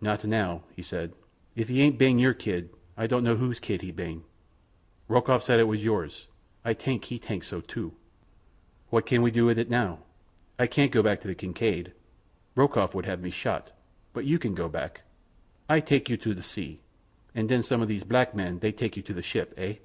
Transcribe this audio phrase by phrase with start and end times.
[0.00, 1.12] "Not now," he said.
[1.56, 4.22] "If he ain't ban your kid, Ay don' know whose kid he do ban.
[5.08, 6.28] Rokoff said it was yours.
[6.64, 7.92] Ay tank he tank so, too.
[8.90, 9.98] "What do we do with it now?
[10.56, 11.90] Ay can't go back to the Kincaid.
[12.54, 13.72] Rokoff would have me shot;
[14.12, 15.02] but you can go back.
[15.68, 16.78] Ay take you to the sea,
[17.34, 19.78] and then some of these black men they take you to the ship—eh?"